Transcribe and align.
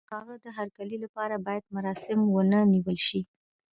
د 0.05 0.11
هغه 0.17 0.33
د 0.43 0.45
هرکلي 0.57 0.97
لپاره 1.03 1.43
بايد 1.45 1.63
مراسم 1.75 2.19
ونه 2.27 2.59
نيول 2.73 2.97
شي. 3.07 3.21